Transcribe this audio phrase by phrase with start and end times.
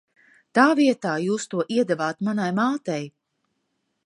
[0.59, 3.03] Tā vietā jūs to iedevāt manai mātei!